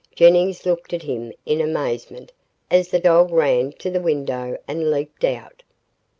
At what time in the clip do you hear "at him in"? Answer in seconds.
0.93-1.61